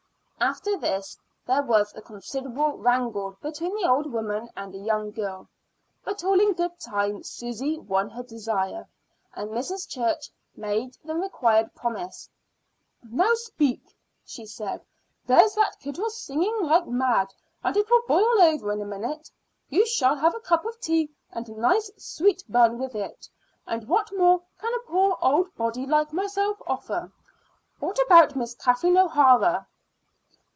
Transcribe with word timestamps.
After 0.43 0.75
this 0.75 1.15
there 1.45 1.61
was 1.61 1.93
a 1.93 2.01
considerable 2.01 2.75
wrangle 2.79 3.37
between 3.43 3.75
the 3.75 3.87
old 3.87 4.11
woman 4.11 4.49
and 4.57 4.73
the 4.73 4.79
young 4.79 5.11
girl, 5.11 5.47
but 6.03 6.23
all 6.23 6.39
in 6.41 6.53
good 6.53 6.79
time 6.79 7.21
Susy 7.21 7.77
won 7.77 8.09
her 8.09 8.23
desire, 8.23 8.87
and 9.35 9.51
Mrs. 9.51 9.87
Church 9.87 10.31
made 10.55 10.97
the 11.05 11.13
required 11.13 11.75
promise. 11.75 12.27
"Now 13.03 13.35
speak," 13.35 13.95
she 14.25 14.47
said. 14.47 14.83
"There's 15.27 15.53
that 15.53 15.75
kettle 15.79 16.09
singing 16.09 16.57
like 16.63 16.87
mad, 16.87 17.31
and 17.63 17.77
it 17.77 17.87
will 17.91 18.01
boil 18.07 18.41
over 18.41 18.71
in 18.73 18.81
a 18.81 18.85
minute. 18.85 19.29
You 19.69 19.85
shall 19.85 20.15
have 20.15 20.33
a 20.33 20.39
cup 20.39 20.65
of 20.65 20.79
tea 20.79 21.11
and 21.31 21.47
a 21.49 21.53
nice 21.53 21.91
sweet 21.97 22.43
bun 22.49 22.79
with 22.79 22.95
it, 22.95 23.29
and 23.67 23.87
what 23.87 24.11
more 24.17 24.41
can 24.59 24.73
a 24.73 24.79
poor 24.89 25.19
old 25.21 25.53
body 25.55 25.85
like 25.85 26.11
myself 26.11 26.59
offer? 26.65 27.11
What 27.77 27.99
about 28.03 28.35
Miss 28.35 28.55
Kathleen 28.55 28.97
O'Hara?" 28.97 29.67